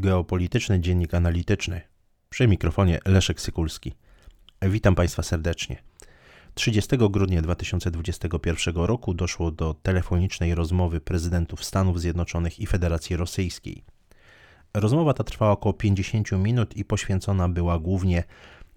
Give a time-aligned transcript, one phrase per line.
[0.00, 1.80] Geopolityczny Dziennik Analityczny.
[2.28, 3.92] Przy mikrofonie Leszek Sykulski.
[4.62, 5.76] Witam Państwa serdecznie.
[6.54, 13.84] 30 grudnia 2021 roku doszło do telefonicznej rozmowy prezydentów Stanów Zjednoczonych i Federacji Rosyjskiej.
[14.74, 18.24] Rozmowa ta trwała około 50 minut i poświęcona była głównie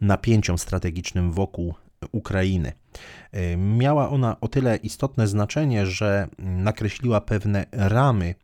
[0.01, 1.73] napięciom strategicznym wokół
[2.11, 2.73] Ukrainy.
[3.57, 8.35] Miała ona o tyle istotne znaczenie, że nakreśliła pewne ramy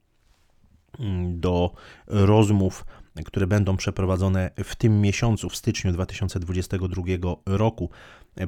[1.30, 1.72] do
[2.08, 2.86] rozmów,
[3.26, 7.04] które będą przeprowadzone w tym miesiącu, w styczniu 2022
[7.46, 7.90] roku.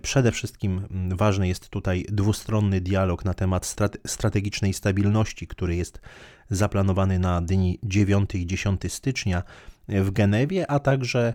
[0.01, 0.81] Przede wszystkim
[1.15, 3.75] ważny jest tutaj dwustronny dialog na temat
[4.07, 6.01] strategicznej stabilności, który jest
[6.49, 9.43] zaplanowany na dni 9 i 10 stycznia
[9.87, 11.33] w Genewie, a także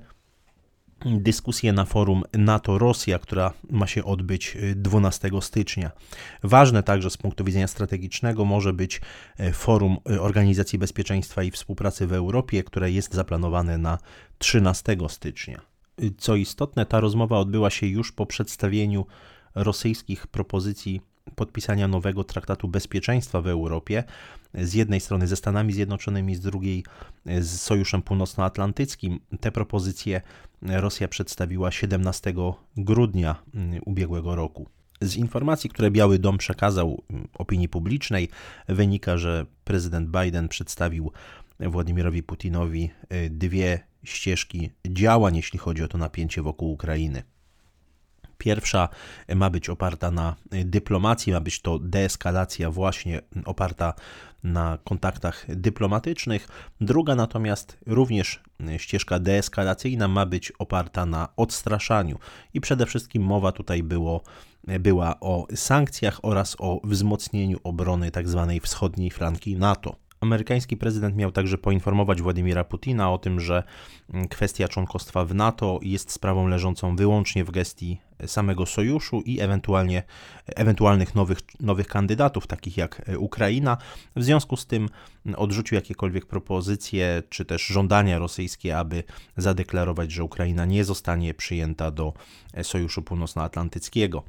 [1.06, 5.90] dyskusję na forum NATO-Rosja, która ma się odbyć 12 y, stycznia.
[6.42, 9.00] Ważne także z punktu widzenia strategicznego może być
[9.40, 13.98] y, forum y, Organizacji Bezpieczeństwa i Współpracy w Europie, które jest zaplanowane na
[14.38, 15.60] 13 stycznia.
[16.18, 19.06] Co istotne, ta rozmowa odbyła się już po przedstawieniu
[19.54, 21.00] rosyjskich propozycji
[21.34, 24.04] podpisania nowego traktatu bezpieczeństwa w Europie,
[24.54, 26.84] z jednej strony ze Stanami Zjednoczonymi, z drugiej
[27.40, 29.20] z Sojuszem Północnoatlantyckim.
[29.40, 30.20] Te propozycje
[30.62, 32.34] Rosja przedstawiła 17
[32.76, 34.68] grudnia mm, ubiegłego roku.
[35.00, 38.28] Z informacji, które Biały Dom przekazał mm, opinii publicznej,
[38.68, 41.12] wynika, że prezydent Biden przedstawił
[41.60, 47.22] Władimirowi Putinowi y, dwie ścieżki działań, jeśli chodzi o to napięcie wokół Ukrainy.
[48.42, 48.88] Pierwsza
[49.34, 53.94] ma być oparta na dyplomacji, ma być to deeskalacja właśnie oparta
[54.44, 56.48] na kontaktach dyplomatycznych.
[56.80, 58.40] Druga natomiast również
[58.76, 62.18] ścieżka deeskalacyjna ma być oparta na odstraszaniu
[62.54, 64.22] i przede wszystkim mowa tutaj było,
[64.80, 68.46] była o sankcjach oraz o wzmocnieniu obrony tzw.
[68.48, 69.96] Tak wschodniej flanki NATO.
[70.20, 73.62] Amerykański prezydent miał także poinformować Władimira Putina o tym, że
[74.30, 80.02] kwestia członkostwa w NATO jest sprawą leżącą wyłącznie w gestii samego sojuszu i ewentualnie,
[80.46, 83.76] ewentualnych nowych, nowych kandydatów, takich jak Ukraina.
[84.16, 84.88] W związku z tym
[85.36, 89.04] odrzucił jakiekolwiek propozycje czy też żądania rosyjskie, aby
[89.36, 92.12] zadeklarować, że Ukraina nie zostanie przyjęta do
[92.62, 94.22] Sojuszu Północnoatlantyckiego.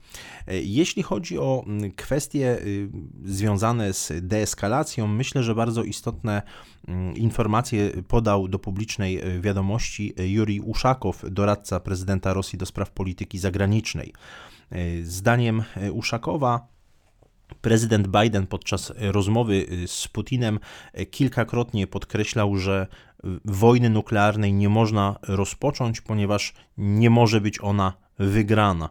[0.48, 1.66] Jeśli chodzi o
[1.96, 2.90] kwestie y,
[3.26, 6.42] związane z deeskalacją, myślę, że bardzo istotne
[7.16, 13.83] informacje podał do publicznej wiadomości Juri Uszakow, doradca prezydenta Rosji do spraw polityki zagranicznej
[14.72, 16.68] E, zdaniem e, Uszakowa,
[17.62, 20.60] Prezydent Biden podczas rozmowy e, z Putinem
[21.12, 22.88] kilkakrotnie podkreślał, że
[23.46, 28.90] wojny nuklearnej nie można rozpocząć, ponieważ nie może być ona wygrana.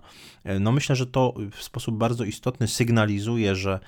[0.60, 3.81] No myślę, że to w sposób bardzo istotny sygnalizuje, że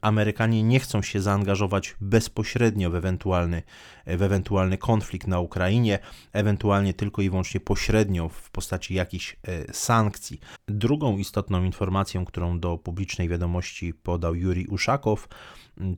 [0.00, 3.62] Amerykanie nie chcą się zaangażować bezpośrednio w ewentualny,
[4.06, 5.98] w ewentualny konflikt na Ukrainie,
[6.32, 10.40] ewentualnie tylko i wyłącznie pośrednio w postaci jakichś e, sankcji.
[10.68, 15.28] Drugą istotną informacją, którą do publicznej wiadomości podał Juri Uszakow,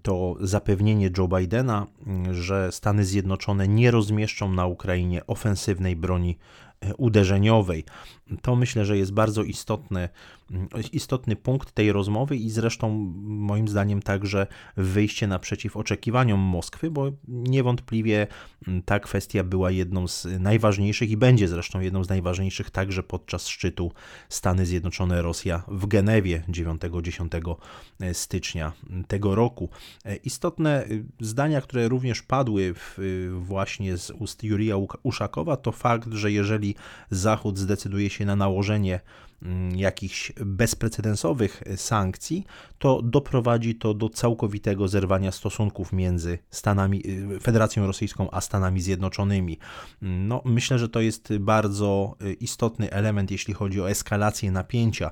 [0.03, 1.87] to zapewnienie Joe Bidena,
[2.31, 6.39] że Stany Zjednoczone nie rozmieszczą na Ukrainie ofensywnej broni
[6.97, 7.85] uderzeniowej.
[8.43, 10.09] To myślę, że jest bardzo istotny,
[10.93, 14.47] istotny punkt tej rozmowy i zresztą moim zdaniem także
[14.77, 18.27] wyjście naprzeciw oczekiwaniom Moskwy, bo niewątpliwie
[18.85, 23.93] ta kwestia była jedną z najważniejszych i będzie zresztą jedną z najważniejszych także podczas szczytu
[24.29, 27.57] Stany Zjednoczone-Rosja w Genewie 9-10
[28.13, 28.73] stycznia
[29.09, 29.69] tego roku.
[30.25, 30.87] Istotne
[31.21, 32.99] zdania, które również padły w,
[33.41, 36.74] właśnie z ust Jurija Uszakowa, to fakt, że jeżeli
[37.11, 39.01] Zachód zdecyduje się na nałożenie
[39.43, 42.45] mm, jakichś bezprecedensowych sankcji,
[42.79, 47.03] to doprowadzi to do całkowitego zerwania stosunków między Stanami,
[47.37, 49.59] y, Federacją Rosyjską a Stanami Zjednoczonymi.
[50.03, 55.11] No, myślę, że to jest bardzo y, istotny element, jeśli chodzi o eskalację napięcia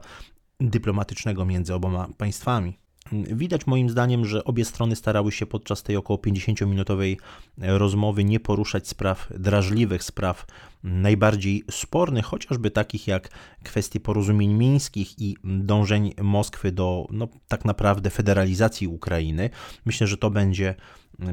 [0.60, 2.81] dyplomatycznego między oboma państwami.
[3.12, 7.16] Widać moim zdaniem, że obie strony starały się podczas tej około 50-minutowej
[7.58, 10.46] rozmowy nie poruszać spraw drażliwych, spraw
[10.82, 13.28] najbardziej spornych, chociażby takich jak
[13.62, 19.50] kwestie porozumień mińskich i dążeń Moskwy do no, tak naprawdę federalizacji Ukrainy.
[19.84, 20.74] Myślę, że to będzie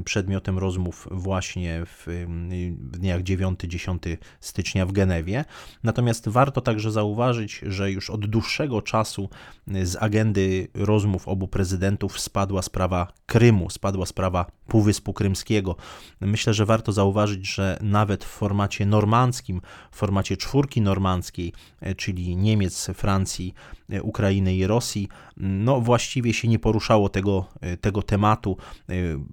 [0.06, 2.04] przedmiotem rozmów właśnie w,
[2.92, 5.46] w dniach 9-10 stycznia w Genewie.
[5.84, 9.30] Natomiast warto także zauważyć, że już od dłuższego czasu
[9.84, 15.76] z agendy rozmów obu prezydentów spadła sprawa Krymu, spadła sprawa Półwyspu Krymskiego.
[16.22, 19.62] Myślę, że warto zauważyć, że nawet w formacie normandzkim,
[19.92, 23.54] w formacie czwórki normandzkiej, e, czyli Niemiec, Francji,
[24.04, 25.08] Ukrainy i Rosji,
[25.38, 28.58] no właściwie się nie poruszało tego, e, tego tematu.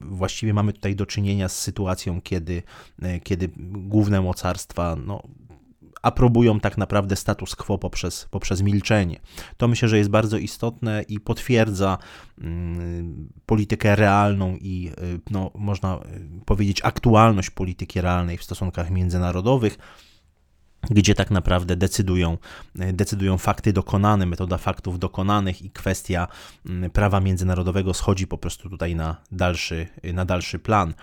[0.01, 2.63] Właściwie właściwie mamy tutaj do czynienia z sytuacją, kiedy,
[3.23, 5.23] kiedy główne mocarstwa no,
[6.03, 9.21] aprobują tak naprawdę status quo poprzez, poprzez milczenie.
[9.57, 11.99] To myślę, że jest bardzo istotne i potwierdza
[12.41, 14.91] mm, politykę realną i
[15.31, 16.01] no, można
[16.45, 19.79] powiedzieć aktualność polityki realnej w stosunkach międzynarodowych
[20.91, 22.39] gdzie tak naprawdę decydują,
[22.75, 26.29] decydują fakty dokonane, metoda faktów dokonanych i kwestia
[26.67, 30.95] mm, prawa międzynarodowego schodzi po prostu tutaj na dalszy, na dalszy plan.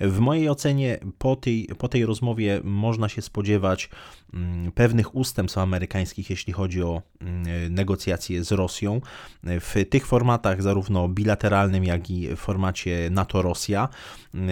[0.00, 3.90] W mojej ocenie po tej, po tej rozmowie można się spodziewać
[4.34, 9.00] mm, pewnych ustępstw amerykańskich, jeśli chodzi o mm, negocjacje z Rosją.
[9.44, 13.88] W tych formatach, zarówno bilateralnym, jak i w formacie NATO-Rosja,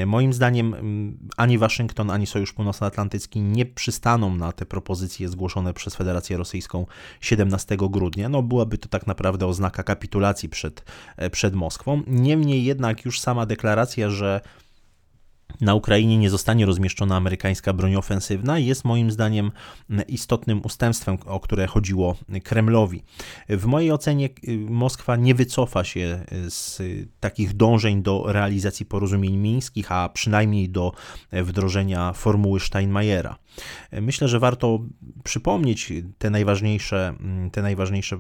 [0.07, 0.75] moim zdaniem
[1.37, 6.87] ani Waszyngton, ani Sojusz Północnoatlantycki nie przystaną na te propozycje zgłoszone przez Federację Rosyjską
[7.21, 8.29] 17 grudnia.
[8.29, 10.85] No byłaby to tak naprawdę oznaka kapitulacji przed,
[11.17, 12.03] e, przed Moskwą.
[12.07, 14.41] Niemniej jednak już sama deklaracja, że
[15.61, 19.53] na Ukrainie nie zostanie rozmieszczona amerykańska broń ofensywna, jest moim zdaniem
[20.09, 23.03] istotnym ustępstwem, o które chodziło Kremlowi.
[23.49, 26.83] W mojej ocenie y, Moskwa nie wycofa się z
[27.21, 30.93] takich dążeń do realizacji porozumień mińskich, a przynajmniej do
[31.33, 33.39] wdrożenia formuły Steinmeiera.
[33.93, 34.79] Myślę, że warto
[35.25, 37.15] przypomnieć te najważniejsze,
[37.53, 38.19] te najważniejsze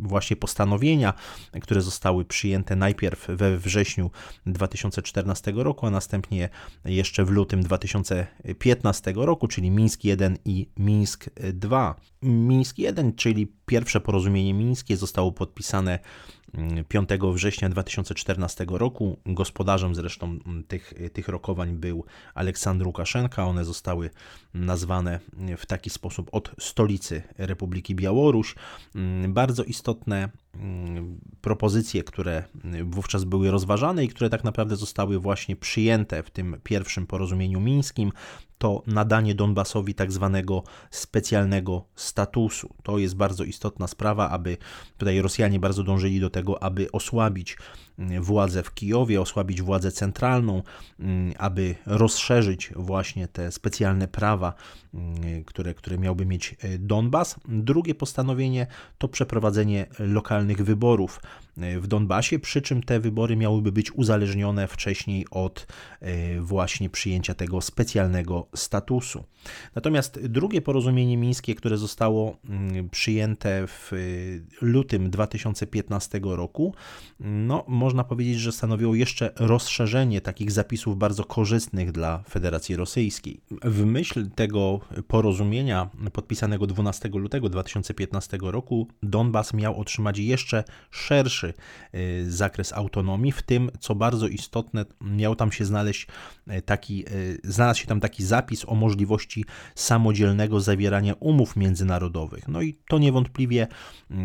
[0.00, 1.14] właśnie postanowienia,
[1.62, 4.10] które zostały przyjęte najpierw we wrześniu
[4.46, 6.48] 2014 roku, a następnie
[6.84, 11.94] jeszcze w lutym 2015 roku, czyli Mińsk 1 i Mińsk 2.
[12.22, 15.98] Mińsk 1, czyli pierwsze porozumienie mińskie, zostało podpisane
[16.88, 19.18] 5 września 2014 roku.
[19.26, 22.04] Gospodarzem zresztą tych, tych rokowań był
[22.34, 23.44] Aleksandr Łukaszenka.
[23.44, 24.10] One zostały
[24.54, 25.20] nazwane
[25.56, 28.54] w taki sposób od stolicy Republiki Białoruś.
[29.28, 32.44] Bardzo istotne mm, propozycje, które
[32.84, 38.12] wówczas były rozważane i które tak naprawdę zostały właśnie przyjęte w tym pierwszym porozumieniu mińskim,
[38.58, 42.74] to nadanie Donbasowi tak zwanego specjalnego statusu.
[42.82, 44.56] To jest bardzo istotna sprawa, aby
[44.98, 47.56] tutaj Rosjanie bardzo dążyli do tego, aby osłabić
[48.20, 50.62] władzę w Kijowie, osłabić władzę centralną,
[51.00, 54.54] mm, aby rozszerzyć właśnie te specjalne prawa,
[54.94, 57.36] mm, które, które miałby mieć e, Donbas.
[57.48, 58.66] Drugie postanowienie
[58.98, 61.20] to przeprowadzenie lokalnych wyborów
[61.56, 65.66] e, w Donbasie, przy czym te wybory miałyby być uzależnione wcześniej od
[66.00, 69.24] e, właśnie przyjęcia tego specjalnego statusu.
[69.74, 73.90] Natomiast drugie porozumienie mińskie, które zostało mm, przyjęte w
[74.60, 76.74] lutym 2015 roku,
[77.20, 83.40] no, można powiedzieć, że stanowiło jeszcze rozszerzenie takich zapisów bardzo korzystnych dla Federacji Rosyjskiej.
[83.64, 91.54] W myśl tego porozumienia podpisanego 12 lutego 2015 roku Donbas miał otrzymać jeszcze szerszy
[91.94, 96.06] y, zakres autonomii, w tym, co bardzo istotne, miał tam się znaleźć
[96.50, 97.04] y, taki,
[97.44, 99.44] znalazł się tam taki zapis, o możliwości
[99.74, 102.48] samodzielnego zawierania umów międzynarodowych.
[102.48, 103.66] No i to niewątpliwie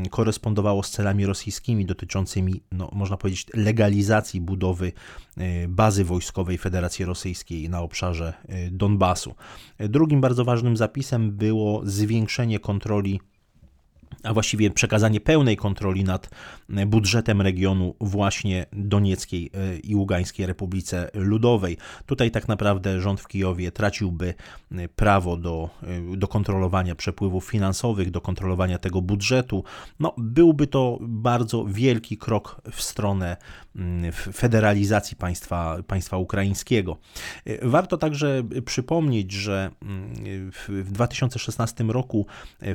[0.10, 4.92] korespondowało z celami rosyjskimi dotyczącymi, no, można powiedzieć, legalizacji budowy
[5.38, 9.36] y, bazy wojskowej Federacji Rosyjskiej na obszarze y, Donbasu.
[9.80, 13.20] Drugim bardzo ważnym zapisem było zwiększenie kontroli
[14.24, 16.30] a właściwie przekazanie pełnej kontroli nad
[16.70, 21.78] e, budżetem regionu właśnie Donieckiej e, i Ługańskiej Republice Ludowej.
[22.06, 24.34] Tutaj tak naprawdę rząd w Kijowie traciłby
[24.72, 25.70] e, prawo do,
[26.18, 29.64] do kontrolowania przepływów finansowych, do kontrolowania tego budżetu.
[30.00, 33.38] No, byłby to bardzo wielki krok w stronę
[33.76, 36.98] mm, federalizacji państwa, państwa ukraińskiego.
[37.62, 42.26] Warto także przypomnieć, że mm, w 2016 roku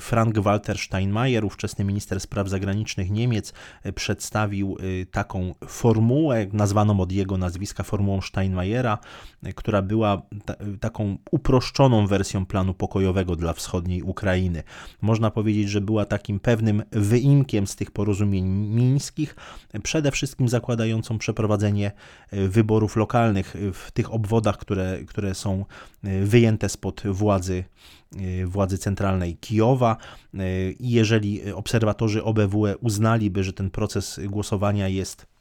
[0.01, 3.53] Frank-Walter Steinmeier Steinmeier, ówczesny minister spraw zagranicznych Niemiec,
[3.83, 8.99] e, przedstawił e, taką formułę, nazwaną od jego nazwiska formułą Steinmeiera,
[9.43, 10.23] e, która była
[10.81, 14.63] taką uproszczoną wersją planu pokojowego dla wschodniej Ukrainy.
[15.01, 19.37] Można powiedzieć, że była takim pewnym wyimkiem z tych porozumień mińskich,
[19.83, 21.93] przede wszystkim zakładającą przeprowadzenie
[22.33, 25.65] wyborów lokalnych w tych obwodach, które, które są
[26.03, 27.65] wyjęte spod władzy
[28.45, 29.97] władzy centralnej Kijowa
[30.79, 31.14] i jeżeli
[31.55, 35.34] obserwatorzy OBWE uznaliby, że ten proces głosowania jest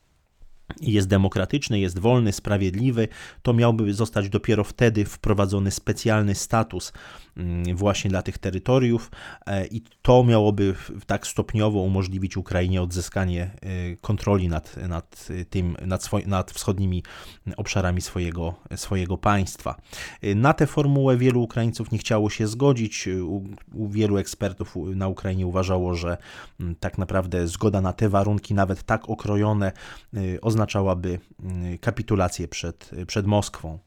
[0.82, 3.08] jest demokratyczny, jest wolny, sprawiedliwy,
[3.42, 6.94] to miałby zostać dopiero wtedy wprowadzony specjalny status
[7.38, 9.12] mm, właśnie dla tych terytoriów
[9.46, 16.10] e, i to miałoby tak stopniowo umożliwić Ukrainie odzyskanie e, kontroli nad, nad, tym, nad,
[16.26, 17.04] nad wschodnimi
[17.58, 19.76] obszarami swojego, swojego państwa.
[20.22, 23.08] E, na tę formułę wielu Ukraińców nie chciało się zgodzić.
[23.08, 23.44] U,
[23.74, 26.18] u wielu ekspertów na Ukrainie uważało, że
[26.60, 29.72] mm, tak naprawdę zgoda na te warunki, nawet tak okrojone,
[30.42, 33.80] oznacza oznaczałaby mm, kapitulację przed, przed Moskwą.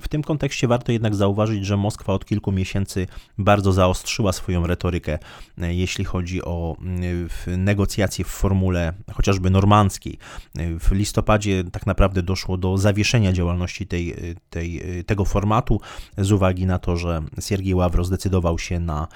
[0.00, 3.06] W tym kontekście warto jednak zauważyć, że Moskwa od kilku miesięcy
[3.38, 5.18] bardzo zaostrzyła swoją retorykę,
[5.58, 10.18] e, jeśli chodzi o mm, negocjacje w formule chociażby normandzkiej.
[10.80, 14.14] W listopadzie tak naprawdę doszło do zawieszenia działalności tej,
[14.50, 15.80] tej, tego formatu
[16.18, 19.08] z uwagi na to, że Siergiej Ławro zdecydował się na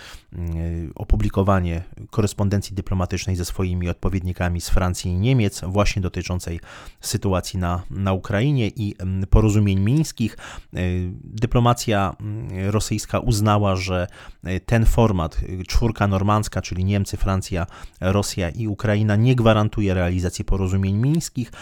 [0.94, 6.60] opublikowanie korespondencji dyplomatycznej ze swoimi odpowiednikami z Francji i Niemiec, właśnie dotyczącej
[7.00, 8.94] sytuacji na, na Ukrainie i
[9.30, 10.37] porozumień mińskich.
[10.74, 10.80] E,
[11.24, 14.06] dyplomacja mm, rosyjska uznała, że
[14.44, 17.66] e, ten format, e, czwórka normandzka, czyli Niemcy, Francja,
[18.00, 21.52] Rosja i Ukraina, nie gwarantuje realizacji porozumień mińskich.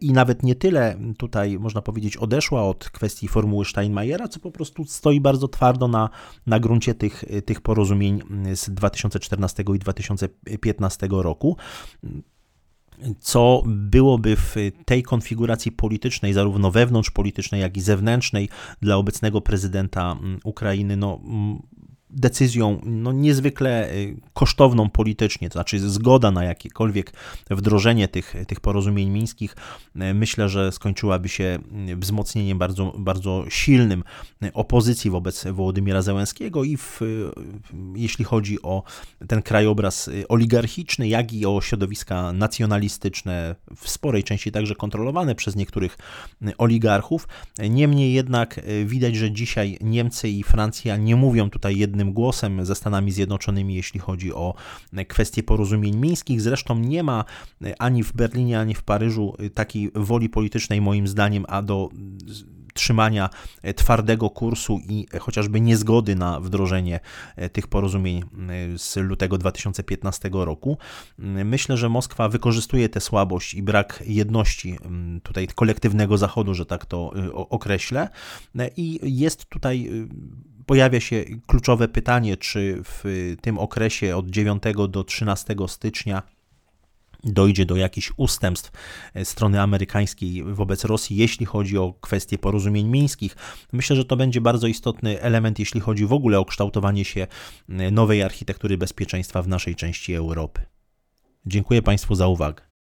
[0.00, 4.84] I nawet nie tyle tutaj, można powiedzieć, odeszła od kwestii formuły Steinmeiera, co po prostu
[4.84, 6.10] stoi bardzo twardo na,
[6.46, 11.56] na gruncie tych, tych porozumień mm, z 2014 i 2015 roku
[13.20, 18.48] co byłoby w tej konfiguracji politycznej, zarówno wewnątrzpolitycznej, jak i zewnętrznej,
[18.82, 21.20] dla obecnego prezydenta mm, Ukrainy, no,
[22.14, 27.12] decyzją no, niezwykle y, kosztowną politycznie, to znaczy zgoda na jakiekolwiek
[27.50, 29.56] wdrożenie tych, tych porozumień mińskich,
[29.96, 34.04] y, myślę, że skończyłaby się y, wzmocnieniem bardzo, bardzo silnym
[34.54, 37.00] opozycji wobec Wołodymira Zełenskiego i w,
[37.94, 38.82] jeśli chodzi o
[39.28, 45.98] ten krajobraz oligarchiczny, jak i o środowiska nacjonalistyczne, w sporej części także kontrolowane przez niektórych
[46.58, 47.28] oligarchów.
[47.70, 52.74] Niemniej jednak widać, że dzisiaj Niemcy i Francja nie mówią tutaj jednym jednym głosem ze
[52.74, 54.54] Stanami Zjednoczonymi, jeśli chodzi o
[55.08, 56.40] kwestie porozumień mińskich.
[56.40, 57.24] Zresztą nie ma
[57.78, 61.88] ani w Berlinie, ani w Paryżu takiej woli politycznej, moim zdaniem, a do
[62.74, 63.30] trzymania
[63.76, 67.00] twardego kursu i chociażby niezgody na wdrożenie
[67.52, 68.22] tych porozumień
[68.76, 70.78] z lutego 2015 roku.
[71.18, 74.78] Myślę, że Moskwa wykorzystuje tę słabość i brak jedności
[75.22, 78.08] tutaj kolektywnego Zachodu, że tak to określę,
[78.76, 79.90] i jest tutaj
[80.66, 86.22] pojawia się kluczowe pytanie, czy w tym okresie od 9 do 13 stycznia
[87.24, 88.70] dojdzie do jakichś ustępstw
[89.24, 93.36] strony amerykańskiej wobec Rosji, jeśli chodzi o kwestie porozumień mińskich.
[93.72, 97.26] Myślę, że to będzie bardzo istotny element, jeśli chodzi w ogóle o kształtowanie się
[97.68, 100.62] nowej architektury bezpieczeństwa w naszej części Europy.
[101.46, 102.73] Dziękuję Państwu za uwagę.